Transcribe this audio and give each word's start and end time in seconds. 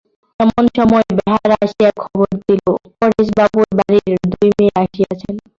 এমন 0.39 0.63
সময় 0.77 1.05
বেহারা 1.17 1.55
আসিয়া 1.65 1.91
খবর 2.01 2.27
দিল, 2.41 2.65
পরেশবাবুর 2.99 3.67
বাড়ির 3.77 4.03
দুই 4.31 4.49
মেয়ে 4.57 4.73
আসিয়াছেন। 4.83 5.35